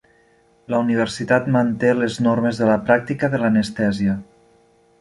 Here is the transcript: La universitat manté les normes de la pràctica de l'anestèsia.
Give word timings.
La 0.73 0.79
universitat 0.85 1.51
manté 1.57 1.91
les 1.99 2.17
normes 2.29 2.63
de 2.63 2.71
la 2.73 2.81
pràctica 2.89 3.29
de 3.35 3.43
l'anestèsia. 3.45 4.17